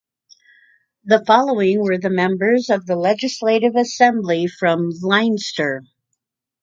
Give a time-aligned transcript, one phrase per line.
[1.03, 5.83] The following were the members of the Legislative Assembly from Leinster.